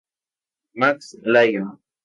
[0.73, 1.77] Max Lyon.